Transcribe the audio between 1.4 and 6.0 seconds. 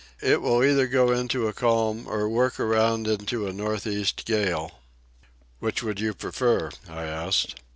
a calm or work around into a north east gale." "Which would